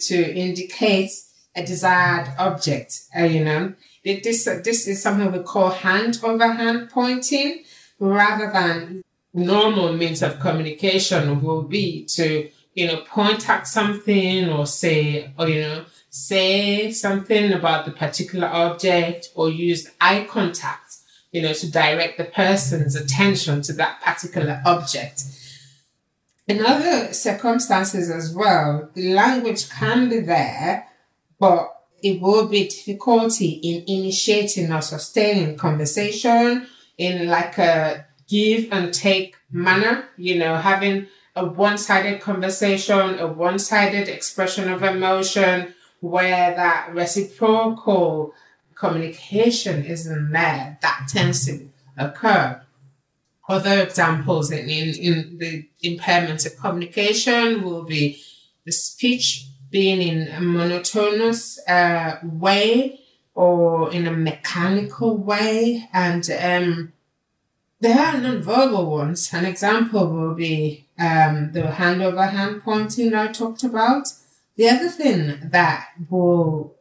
to 0.00 0.16
indicate 0.34 1.10
a 1.56 1.64
desired 1.64 2.28
object. 2.38 2.90
Uh, 3.18 3.24
you 3.24 3.42
know, 3.42 3.72
this 4.04 4.44
this 4.44 4.86
is 4.86 5.02
something 5.02 5.32
we 5.32 5.38
call 5.38 5.70
hand 5.70 6.20
over 6.22 6.52
hand 6.52 6.90
pointing, 6.90 7.64
rather 7.98 8.52
than 8.52 9.02
normal 9.32 9.94
means 9.94 10.22
of 10.22 10.38
communication 10.38 11.42
will 11.42 11.62
be 11.62 12.04
to 12.04 12.50
you 12.74 12.86
know, 12.86 13.02
point 13.02 13.48
at 13.48 13.66
something 13.66 14.48
or 14.50 14.66
say, 14.66 15.32
or, 15.38 15.48
you 15.48 15.60
know, 15.60 15.84
say 16.10 16.90
something 16.90 17.52
about 17.52 17.84
the 17.84 17.92
particular 17.92 18.48
object 18.48 19.30
or 19.34 19.48
use 19.48 19.90
eye 20.00 20.26
contact, 20.28 20.96
you 21.32 21.42
know, 21.42 21.52
to 21.52 21.70
direct 21.70 22.18
the 22.18 22.24
person's 22.24 22.96
attention 22.96 23.62
to 23.62 23.72
that 23.72 24.00
particular 24.02 24.60
object. 24.66 25.24
In 26.46 26.64
other 26.64 27.12
circumstances 27.12 28.10
as 28.10 28.34
well, 28.34 28.90
the 28.94 29.14
language 29.14 29.70
can 29.70 30.08
be 30.08 30.20
there, 30.20 30.86
but 31.38 31.70
it 32.02 32.20
will 32.20 32.46
be 32.46 32.68
difficulty 32.68 33.48
in 33.62 33.84
initiating 33.88 34.70
or 34.70 34.82
sustaining 34.82 35.56
conversation 35.56 36.66
in 36.98 37.28
like 37.28 37.56
a 37.56 38.04
give 38.28 38.68
and 38.72 38.92
take 38.92 39.36
manner, 39.50 40.06
you 40.16 40.38
know, 40.38 40.56
having 40.56 41.06
a 41.36 41.44
one-sided 41.44 42.20
conversation, 42.20 43.18
a 43.18 43.26
one-sided 43.26 44.08
expression 44.08 44.70
of 44.70 44.82
emotion 44.82 45.74
where 46.00 46.54
that 46.54 46.94
reciprocal 46.94 48.32
communication 48.74 49.84
isn't 49.84 50.30
there, 50.32 50.78
that 50.82 51.06
tends 51.08 51.46
to 51.46 51.68
occur. 51.96 52.60
Other 53.48 53.82
examples 53.82 54.50
in, 54.50 54.68
in, 54.68 54.94
in 54.94 55.38
the 55.38 55.68
impairment 55.82 56.46
of 56.46 56.56
communication 56.56 57.62
will 57.62 57.82
be 57.82 58.22
the 58.64 58.72
speech 58.72 59.46
being 59.70 60.00
in 60.00 60.28
a 60.28 60.40
monotonous 60.40 61.58
uh, 61.68 62.18
way 62.22 63.00
or 63.34 63.92
in 63.92 64.06
a 64.06 64.12
mechanical 64.12 65.16
way. 65.16 65.88
And 65.92 66.30
um, 66.40 66.92
there 67.80 67.98
are 67.98 68.18
non-verbal 68.18 68.90
ones. 68.90 69.30
An 69.34 69.44
example 69.44 70.10
will 70.10 70.34
be 70.34 70.83
um, 70.98 71.52
the 71.52 71.70
hand 71.72 72.02
over 72.02 72.26
hand 72.26 72.62
pointing 72.62 73.14
I 73.14 73.28
talked 73.28 73.64
about. 73.64 74.08
The 74.56 74.68
other 74.68 74.88
thing 74.88 75.50
that 75.50 75.88
will 76.08 76.76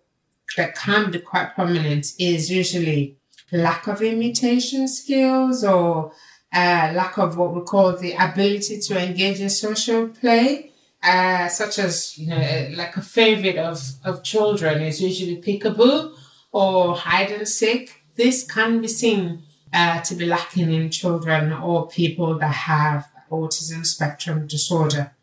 that 0.57 0.75
can 0.75 1.09
be 1.09 1.19
quite 1.19 1.55
prominent 1.55 2.13
is 2.19 2.51
usually 2.51 3.17
lack 3.51 3.87
of 3.87 4.01
imitation 4.01 4.87
skills 4.87 5.63
or 5.63 6.11
uh, 6.53 6.91
lack 6.93 7.17
of 7.17 7.37
what 7.37 7.55
we 7.55 7.61
call 7.61 7.97
the 7.97 8.13
ability 8.13 8.79
to 8.79 9.03
engage 9.03 9.39
in 9.39 9.49
social 9.49 10.07
play, 10.09 10.71
uh, 11.01 11.47
such 11.47 11.79
as 11.79 12.17
you 12.17 12.27
know, 12.27 12.69
like 12.75 12.95
a 12.95 13.01
favorite 13.01 13.57
of 13.57 13.81
of 14.03 14.23
children 14.23 14.81
is 14.81 15.01
usually 15.01 15.41
peekaboo 15.41 16.13
or 16.51 16.95
hide 16.95 17.31
and 17.31 17.47
seek. 17.47 18.03
This 18.15 18.43
can 18.45 18.79
be 18.81 18.87
seen 18.87 19.41
uh, 19.73 20.01
to 20.01 20.13
be 20.13 20.27
lacking 20.27 20.71
in 20.71 20.91
children 20.91 21.51
or 21.51 21.87
people 21.87 22.37
that 22.37 22.53
have 22.53 23.09
autism 23.33 23.85
spectrum 23.85 24.47
disorder. 24.47 25.13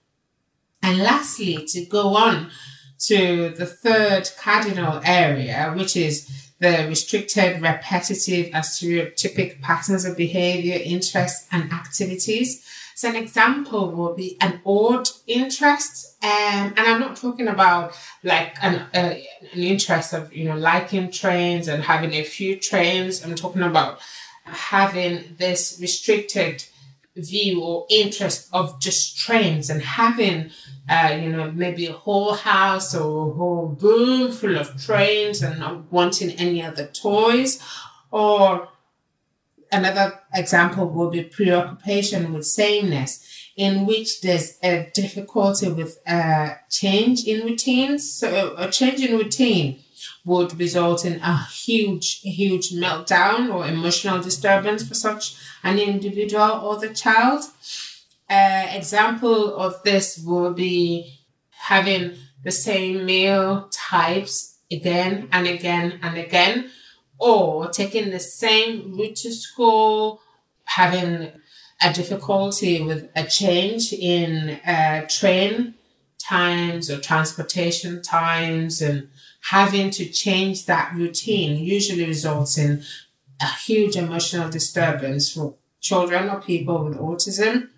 And 0.83 0.99
lastly, 0.99 1.65
to 1.69 1.85
go 1.85 2.17
on 2.17 2.51
to 3.01 3.51
the 3.51 3.67
third 3.67 4.31
cardinal 4.39 5.01
area, 5.05 5.73
which 5.77 5.97
is 5.97 6.51
the 6.59 6.87
restricted, 6.89 7.63
repetitive, 7.63 8.51
and 8.53 8.65
stereotypic 8.65 9.61
patterns 9.63 10.05
of 10.05 10.17
behavior, 10.17 10.79
interests, 10.83 11.49
and 11.51 11.73
activities. 11.73 12.65
So 12.95 13.09
an 13.09 13.17
example 13.17 13.93
will 13.93 14.15
be 14.15 14.37
an 14.43 14.61
odd 14.67 15.09
interest, 15.27 16.23
um, 16.23 16.75
and 16.77 16.81
I'm 16.81 17.01
not 17.01 17.17
talking 17.17 17.49
about 17.49 17.99
like 18.23 18.57
an 18.63 18.75
uh, 18.93 19.15
an 19.55 19.63
interest 19.63 20.13
of 20.13 20.35
you 20.35 20.45
know 20.45 20.57
liking 20.57 21.11
trains 21.11 21.67
and 21.67 21.83
having 21.83 22.13
a 22.13 22.25
few 22.25 22.57
trains. 22.57 23.25
I'm 23.25 23.37
talking 23.37 23.63
about 23.63 24.01
having 24.45 25.37
this 25.39 25.79
restricted 25.81 26.63
view 27.17 27.63
or 27.63 27.87
interest 27.91 28.49
of 28.53 28.81
just 28.81 29.19
trains 29.19 29.69
and 29.69 29.83
having, 29.83 30.51
uh, 30.89 31.19
you 31.21 31.29
know, 31.29 31.51
maybe 31.51 31.87
a 31.87 31.93
whole 31.93 32.35
house 32.35 32.95
or 32.95 33.31
a 33.31 33.35
whole 33.35 33.79
room 33.81 34.31
full 34.31 34.57
of 34.57 34.81
trains 34.83 35.43
and 35.43 35.61
not 35.61 35.93
wanting 35.93 36.31
any 36.33 36.63
other 36.63 36.87
toys. 36.87 37.61
Or 38.11 38.69
another 39.73 40.21
example 40.35 40.87
would 40.89 41.13
be 41.13 41.25
preoccupation 41.25 42.33
with 42.33 42.47
sameness, 42.47 43.27
in 43.57 43.87
which 43.87 44.21
there's 44.23 44.57
a 44.63 44.91
difficulty 44.95 45.69
with 45.71 45.99
uh, 46.07 46.55
change 46.71 47.25
in 47.25 47.45
routines. 47.45 48.11
So 48.13 48.55
a 48.57 48.71
change 48.71 49.01
in 49.01 49.17
routine 49.17 49.81
would 50.25 50.59
result 50.59 51.05
in 51.05 51.21
a 51.21 51.45
huge, 51.47 52.21
huge 52.21 52.71
meltdown 52.73 53.53
or 53.53 53.67
emotional 53.67 54.23
disturbance 54.23 54.87
for 54.87 54.95
such 54.95 55.37
an 55.63 55.79
individual 55.79 56.61
or 56.63 56.79
the 56.79 56.93
child. 56.93 57.45
Uh, 58.29 58.67
example 58.71 59.57
of 59.57 59.83
this 59.83 60.23
would 60.25 60.55
be 60.55 61.21
having 61.51 62.15
the 62.45 62.53
same 62.53 63.05
meal 63.05 63.69
types 63.73 64.59
again 64.71 65.29
and 65.33 65.47
again 65.47 65.99
and 66.03 66.17
again, 66.17 66.71
or 67.19 67.69
taking 67.69 68.11
the 68.11 68.21
same 68.21 68.97
route 68.97 69.17
to 69.17 69.33
school, 69.33 70.21
having 70.65 71.33
a 71.83 71.93
difficulty 71.93 72.81
with 72.83 73.11
a 73.17 73.25
change 73.25 73.93
in 73.93 74.61
uh, 74.67 75.07
train 75.09 75.75
times 76.19 76.91
or 76.91 77.01
transportation 77.01 78.03
times 78.03 78.81
and 78.81 79.09
having 79.43 79.91
to 79.91 80.09
change 80.09 80.67
that 80.67 80.95
routine 80.95 81.57
usually 81.65 82.05
results 82.05 82.59
in 82.59 82.83
a 83.41 83.47
huge 83.47 83.97
emotional 83.97 84.51
disturbance 84.51 85.33
for 85.33 85.55
children 85.81 86.29
or 86.29 86.41
people 86.41 86.85
with 86.85 86.99
autism. 86.99 87.69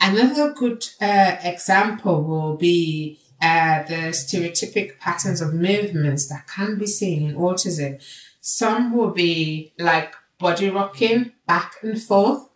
Another 0.00 0.52
good 0.52 0.84
uh, 1.00 1.36
example 1.42 2.22
will 2.22 2.56
be 2.56 3.18
uh, 3.40 3.82
the 3.84 4.12
stereotypic 4.12 4.98
patterns 4.98 5.40
of 5.40 5.54
movements 5.54 6.28
that 6.28 6.46
can 6.46 6.78
be 6.78 6.86
seen 6.86 7.30
in 7.30 7.36
autism. 7.36 8.02
Some 8.40 8.94
will 8.96 9.10
be 9.10 9.72
like 9.78 10.14
body 10.38 10.68
rocking 10.70 11.32
back 11.46 11.76
and 11.82 12.00
forth. 12.00 12.48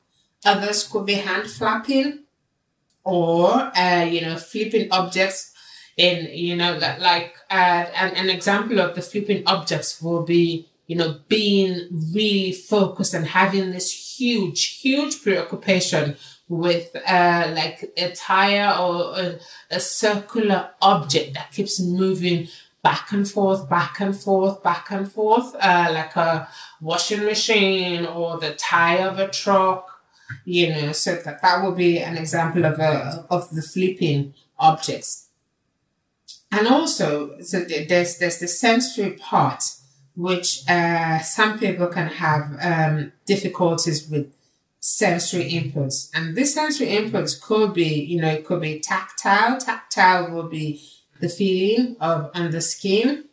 Others 0.45 0.89
could 0.89 1.07
be 1.07 1.15
hand 1.15 1.49
flapping 1.49 2.25
or, 3.05 3.53
uh, 3.77 4.05
you 4.05 4.21
know, 4.21 4.37
flipping 4.37 4.89
objects 4.91 5.53
in, 5.97 6.29
you 6.37 6.57
know, 6.57 6.79
that 6.79 7.01
like, 7.01 7.37
uh, 7.51 7.87
an, 7.95 8.15
an 8.15 8.31
example 8.31 8.81
of 8.81 8.95
the 8.95 9.03
flipping 9.03 9.43
objects 9.47 10.03
will 10.03 10.23
be, 10.23 10.69
you 10.87 10.97
know, 10.97 11.21
being 11.29 11.89
really 12.15 12.53
focused 12.53 13.15
and 13.15 13.27
having 13.27 13.71
this 13.71 14.19
huge, 14.19 14.79
huge 14.81 15.23
preoccupation 15.23 16.17
with 16.49 16.95
uh, 17.09 17.53
like 17.55 17.93
a 17.97 18.13
tire 18.13 18.79
or 18.79 19.19
a, 19.19 19.39
a 19.71 19.81
circular 19.81 20.71
object 20.81 21.35
that 21.35 21.51
keeps 21.51 21.81
moving 21.81 22.47
back 22.83 23.11
and 23.11 23.29
forth, 23.29 23.69
back 23.69 23.99
and 23.99 24.17
forth, 24.17 24.63
back 24.63 24.91
and 24.93 25.11
forth, 25.11 25.57
uh, 25.57 25.89
like 25.91 26.15
a 26.15 26.49
washing 26.81 27.25
machine 27.25 28.07
or 28.07 28.39
the 28.39 28.55
tire 28.55 29.09
of 29.09 29.19
a 29.19 29.29
truck, 29.29 30.01
you 30.45 30.69
know, 30.69 30.93
so 30.93 31.17
that, 31.17 31.43
that 31.43 31.65
would 31.65 31.77
be 31.77 31.99
an 31.99 32.17
example 32.17 32.65
of 32.65 32.79
a, 32.79 33.27
of 33.29 33.51
the 33.51 33.63
flipping 33.63 34.35
objects. 34.59 35.26
And 36.57 36.69
also, 36.69 37.39
so 37.43 37.61
there's 37.61 38.17
there's 38.17 38.39
the 38.39 38.49
sensory 38.49 39.11
part, 39.11 39.63
which 40.15 40.63
uh, 40.67 41.19
some 41.19 41.59
people 41.59 41.89
can 41.89 42.07
have 42.07 42.57
um, 42.63 43.13
difficulties 43.27 44.09
with 44.09 44.33
sensory 44.81 45.51
inputs, 45.51 46.09
and 46.15 46.35
this 46.35 46.55
sensory 46.55 46.89
inputs 46.89 47.39
could 47.39 47.75
be, 47.75 48.03
you 48.05 48.19
know, 48.23 48.29
it 48.29 48.47
could 48.47 48.63
be 48.63 48.81
tactile. 48.81 49.59
Tactile 49.59 50.31
will 50.31 50.49
be 50.49 50.83
the 51.21 51.29
feeling 51.29 51.97
of 52.01 52.31
on 52.35 52.51
the 52.51 52.63
skin. 52.63 53.25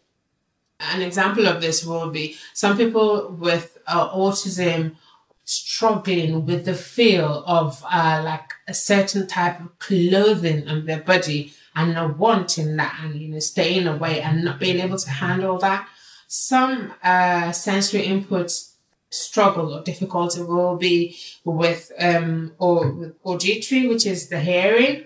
An 0.82 1.02
example 1.02 1.48
of 1.48 1.62
this 1.62 1.86
will 1.86 2.10
be 2.10 2.36
some 2.54 2.76
people 2.76 3.38
with 3.40 3.78
uh, 3.88 4.10
autism 4.10 4.98
struggling 5.46 6.46
with 6.46 6.66
the 6.66 6.74
feel 6.74 7.44
of 7.48 7.86
uh, 7.90 8.22
like 8.26 8.52
a 8.68 8.74
certain 8.74 9.28
type 9.28 9.62
of 9.62 9.80
clothing 9.80 10.68
on 10.68 10.86
their 10.86 11.00
body 11.02 11.54
and 11.76 11.94
not 11.94 12.18
wanting 12.18 12.76
that 12.78 13.00
and 13.02 13.16
you 13.16 13.28
know 13.30 13.40
staying 13.40 13.88
away 13.88 14.22
and 14.22 14.44
not 14.44 14.60
being 14.60 14.80
able 14.80 14.98
to 14.98 15.10
handle 15.10 15.58
that. 15.60 15.88
Some 16.28 16.94
uh, 17.04 17.52
sensory 17.52 18.04
inputs 18.04 18.74
struggle 19.10 19.74
or 19.74 19.84
difficulty 19.84 20.42
will 20.42 20.76
be 20.76 21.16
with 21.44 21.92
um 22.00 22.54
or 22.58 22.92
with 22.92 23.16
auditory, 23.24 23.88
which 23.88 24.06
is 24.06 24.30
the 24.30 24.40
hearing. 24.40 25.06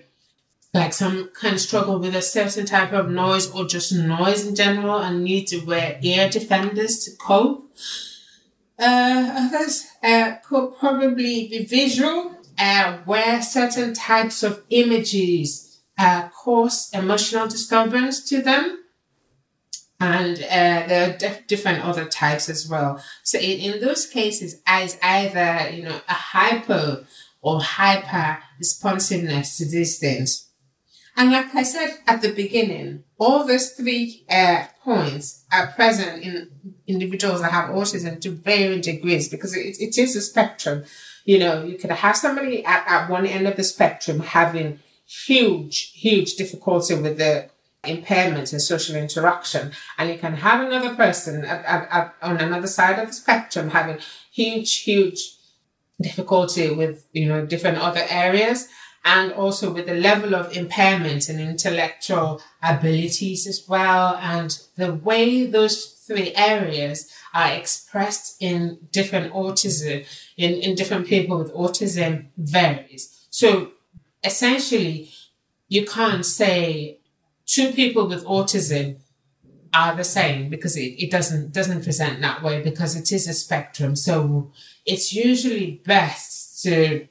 Like 0.74 0.92
some 0.92 1.30
kind 1.34 1.54
of 1.54 1.60
struggle 1.60 1.98
with 1.98 2.14
a 2.14 2.22
certain 2.22 2.66
type 2.66 2.92
of 2.92 3.08
noise 3.08 3.50
or 3.50 3.64
just 3.66 3.92
noise 3.92 4.46
in 4.46 4.54
general 4.54 4.98
and 4.98 5.24
need 5.24 5.46
to 5.48 5.60
wear 5.60 5.98
ear 6.02 6.28
defenders 6.28 7.04
to 7.04 7.16
cope. 7.16 7.74
Uh, 8.78 9.48
others 9.50 9.86
uh, 10.02 10.36
could 10.44 10.76
probably 10.78 11.48
be 11.48 11.64
visual, 11.64 12.36
uh, 12.58 12.98
where 13.06 13.42
certain 13.42 13.92
types 13.92 14.42
of 14.42 14.62
images 14.70 15.67
uh, 15.98 16.28
cause 16.28 16.90
emotional 16.94 17.48
disturbance 17.48 18.26
to 18.28 18.40
them. 18.40 18.84
And 20.00 20.36
uh, 20.38 20.86
there 20.86 21.10
are 21.10 21.16
dif- 21.16 21.46
different 21.48 21.84
other 21.84 22.04
types 22.04 22.48
as 22.48 22.68
well. 22.68 23.02
So 23.24 23.38
in, 23.38 23.58
in 23.58 23.80
those 23.80 24.06
cases, 24.06 24.62
as 24.64 24.96
either, 25.02 25.70
you 25.70 25.82
know, 25.82 26.00
a 26.08 26.14
hypo 26.14 27.04
or 27.42 27.60
hyper 27.60 28.38
responsiveness 28.58 29.58
to 29.58 29.64
these 29.64 29.98
things. 29.98 30.48
And 31.16 31.32
like 31.32 31.52
I 31.52 31.64
said 31.64 31.98
at 32.06 32.22
the 32.22 32.32
beginning, 32.32 33.02
all 33.18 33.44
those 33.44 33.72
three 33.72 34.24
uh, 34.30 34.66
points 34.84 35.44
are 35.52 35.66
present 35.72 36.22
in 36.22 36.48
individuals 36.86 37.40
that 37.40 37.50
have 37.50 37.70
autism 37.70 38.20
to 38.20 38.30
varying 38.30 38.80
degrees 38.80 39.28
because 39.28 39.56
it, 39.56 39.76
it 39.80 39.98
is 39.98 40.14
a 40.14 40.22
spectrum. 40.22 40.84
You 41.24 41.40
know, 41.40 41.64
you 41.64 41.76
could 41.76 41.90
have 41.90 42.16
somebody 42.16 42.64
at, 42.64 42.84
at 42.86 43.10
one 43.10 43.26
end 43.26 43.48
of 43.48 43.56
the 43.56 43.64
spectrum 43.64 44.20
having 44.20 44.78
huge, 45.08 45.92
huge 45.94 46.36
difficulty 46.36 46.94
with 46.94 47.18
the 47.18 47.48
impairment 47.84 48.52
in 48.52 48.60
social 48.60 48.96
interaction. 48.96 49.72
And 49.96 50.10
you 50.10 50.18
can 50.18 50.34
have 50.34 50.66
another 50.66 50.94
person 50.94 51.44
at, 51.44 51.64
at, 51.64 51.88
at, 51.90 52.14
on 52.22 52.36
another 52.38 52.66
side 52.66 52.98
of 52.98 53.08
the 53.08 53.14
spectrum 53.14 53.70
having 53.70 53.98
huge, 54.30 54.82
huge 54.82 55.36
difficulty 56.00 56.70
with, 56.70 57.06
you 57.12 57.26
know, 57.26 57.46
different 57.46 57.78
other 57.78 58.04
areas 58.08 58.68
and 59.04 59.32
also 59.32 59.72
with 59.72 59.86
the 59.86 59.94
level 59.94 60.34
of 60.34 60.54
impairment 60.54 61.28
and 61.28 61.40
intellectual 61.40 62.42
abilities 62.62 63.46
as 63.46 63.64
well. 63.68 64.16
And 64.16 64.58
the 64.76 64.94
way 64.94 65.46
those 65.46 65.86
three 66.06 66.34
areas 66.34 67.10
are 67.32 67.52
expressed 67.52 68.36
in 68.40 68.78
different 68.90 69.32
autism, 69.32 70.04
in, 70.36 70.54
in 70.54 70.74
different 70.74 71.06
people 71.06 71.38
with 71.38 71.52
autism 71.54 72.26
varies. 72.36 73.26
So 73.30 73.72
essentially, 74.24 75.10
you 75.68 75.86
can't 75.86 76.24
say 76.24 76.98
two 77.46 77.72
people 77.72 78.06
with 78.06 78.24
autism 78.24 78.98
are 79.74 79.94
the 79.94 80.04
same 80.04 80.48
because 80.48 80.76
it, 80.76 81.02
it 81.02 81.10
doesn't 81.10 81.52
doesn't 81.52 81.84
present 81.84 82.20
that 82.20 82.42
way 82.42 82.62
because 82.62 82.96
it 82.96 83.12
is 83.12 83.28
a 83.28 83.34
spectrum. 83.34 83.96
So 83.96 84.50
it's 84.86 85.12
usually 85.12 85.82
best 85.84 86.62
to 86.62 87.06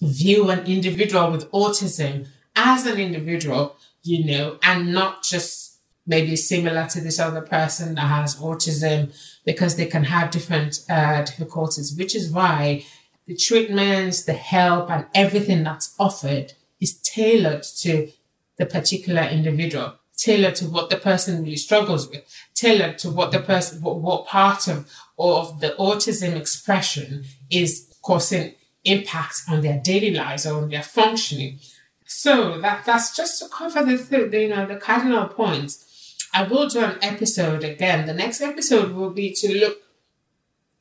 view 0.00 0.50
an 0.50 0.66
individual 0.66 1.30
with 1.30 1.50
autism 1.50 2.28
as 2.54 2.86
an 2.86 2.98
individual, 2.98 3.76
you 4.02 4.24
know, 4.24 4.58
and 4.62 4.92
not 4.92 5.22
just 5.22 5.78
maybe 6.06 6.36
similar 6.36 6.86
to 6.86 7.00
this 7.00 7.18
other 7.18 7.42
person 7.42 7.94
that 7.94 8.08
has 8.08 8.36
autism 8.36 9.14
because 9.44 9.76
they 9.76 9.86
can 9.86 10.04
have 10.04 10.30
different 10.30 10.80
uh, 10.88 11.22
difficulties, 11.22 11.94
which 11.96 12.14
is 12.14 12.30
why 12.30 12.84
the 13.28 13.36
treatments, 13.36 14.24
the 14.24 14.32
help, 14.32 14.90
and 14.90 15.04
everything 15.14 15.62
that's 15.62 15.94
offered 15.98 16.54
is 16.80 16.98
tailored 17.02 17.62
to 17.62 18.10
the 18.56 18.64
particular 18.64 19.22
individual, 19.22 19.96
tailored 20.16 20.54
to 20.56 20.64
what 20.64 20.88
the 20.88 20.96
person 20.96 21.44
really 21.44 21.56
struggles 21.56 22.08
with, 22.08 22.24
tailored 22.54 22.96
to 22.98 23.10
what 23.10 23.30
the 23.30 23.38
person, 23.38 23.82
what, 23.82 24.00
what 24.00 24.26
part 24.26 24.66
of, 24.66 24.90
of 25.18 25.60
the 25.60 25.76
autism 25.78 26.36
expression 26.36 27.24
is 27.50 27.94
causing 28.02 28.54
impacts 28.84 29.44
on 29.46 29.60
their 29.60 29.78
daily 29.78 30.14
lives 30.14 30.46
or 30.46 30.62
on 30.62 30.70
their 30.70 30.82
functioning. 30.82 31.58
So 32.06 32.58
that 32.60 32.86
that's 32.86 33.14
just 33.14 33.38
to 33.42 33.48
cover 33.48 33.84
the, 33.84 33.96
the 33.96 34.40
you 34.40 34.48
know 34.48 34.66
the 34.66 34.76
cardinal 34.76 35.28
points. 35.28 36.16
I 36.32 36.44
will 36.44 36.66
do 36.66 36.80
an 36.80 36.98
episode 37.02 37.62
again. 37.62 38.06
The 38.06 38.14
next 38.14 38.40
episode 38.40 38.92
will 38.92 39.10
be 39.10 39.34
to 39.34 39.60
look 39.60 39.78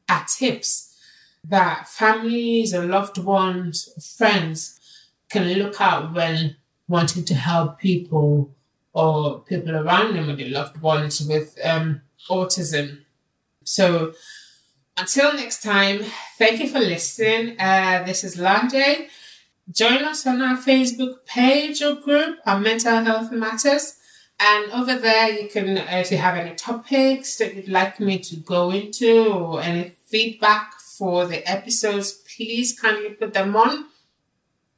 at 0.07 0.29
tips 0.29 0.86
that 1.49 1.87
families 1.87 2.73
or 2.73 2.85
loved 2.85 3.17
ones, 3.17 4.15
friends 4.17 4.79
can 5.29 5.53
look 5.53 5.79
at 5.81 6.13
when 6.13 6.55
wanting 6.87 7.25
to 7.25 7.35
help 7.35 7.79
people 7.79 8.55
or 8.93 9.39
people 9.41 9.75
around 9.75 10.15
them 10.15 10.29
or 10.29 10.35
their 10.35 10.49
loved 10.49 10.81
ones 10.81 11.21
with 11.21 11.57
um, 11.63 12.01
autism. 12.29 12.99
So 13.63 14.13
until 14.97 15.33
next 15.33 15.61
time, 15.61 16.03
thank 16.37 16.59
you 16.59 16.69
for 16.69 16.79
listening. 16.79 17.59
Uh, 17.59 18.03
this 18.03 18.23
is 18.23 18.39
Lande. 18.39 19.09
Join 19.71 20.05
us 20.05 20.25
on 20.25 20.41
our 20.41 20.57
Facebook 20.57 21.25
page 21.25 21.81
or 21.81 21.95
group, 21.95 22.39
our 22.45 22.59
Mental 22.59 23.03
Health 23.03 23.31
Matters. 23.31 23.97
And 24.39 24.71
over 24.71 24.95
there, 24.95 25.29
you 25.29 25.49
can, 25.49 25.77
if 25.77 26.11
you 26.11 26.17
have 26.17 26.37
any 26.37 26.55
topics 26.55 27.37
that 27.37 27.55
you'd 27.55 27.67
like 27.67 27.99
me 27.99 28.19
to 28.19 28.37
go 28.37 28.71
into 28.71 29.33
or 29.33 29.61
any 29.61 29.93
feedback 30.07 30.76
for 30.97 31.25
the 31.25 31.47
episodes, 31.49 32.11
please 32.11 32.79
kindly 32.79 33.09
put 33.09 33.33
them 33.33 33.55
on. 33.55 33.85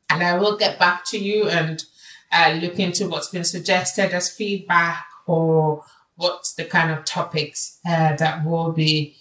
And 0.10 0.23
I 0.23 0.38
will 0.38 0.58
get 0.58 0.79
back 0.79 1.05
to 1.05 1.17
you 1.17 1.47
and 1.47 1.84
uh, 2.32 2.58
look 2.62 2.79
into 2.79 3.08
what's 3.08 3.29
been 3.29 3.43
suggested 3.43 4.12
as 4.12 4.29
feedback 4.29 5.05
or 5.25 5.84
what's 6.15 6.53
the 6.53 6.65
kind 6.65 6.91
of 6.91 7.05
topics 7.05 7.79
uh, 7.88 8.15
that 8.15 8.43
will 8.45 8.71
be 8.71 9.15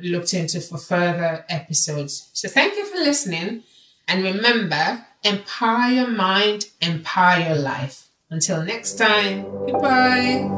looked 0.00 0.32
into 0.32 0.60
for 0.60 0.78
further 0.78 1.44
episodes. 1.48 2.30
So 2.32 2.48
thank 2.48 2.76
you 2.76 2.86
for 2.86 2.98
listening. 2.98 3.64
And 4.06 4.22
remember, 4.22 5.04
empower 5.24 5.90
your 5.90 6.08
mind, 6.08 6.66
empower 6.80 7.40
your 7.40 7.56
life. 7.56 8.08
Until 8.30 8.62
next 8.62 8.94
time, 8.94 9.42
goodbye. 9.66 10.48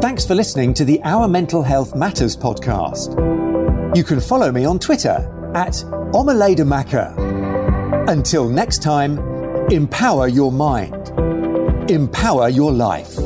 Thanks 0.00 0.26
for 0.26 0.34
listening 0.34 0.74
to 0.74 0.84
the 0.84 1.00
Our 1.04 1.28
Mental 1.28 1.62
Health 1.62 1.94
Matters 1.94 2.36
podcast. 2.36 3.51
You 3.94 4.04
can 4.04 4.20
follow 4.20 4.50
me 4.50 4.64
on 4.64 4.78
Twitter 4.78 5.28
at 5.54 5.74
Omaledamaka. 6.14 8.08
Until 8.08 8.48
next 8.48 8.82
time, 8.82 9.18
empower 9.70 10.28
your 10.28 10.50
mind, 10.50 11.10
empower 11.90 12.48
your 12.48 12.72
life. 12.72 13.21